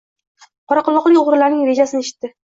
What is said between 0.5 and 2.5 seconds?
Qoraquroqlik o‘g‘rilarning rejasini eshitdi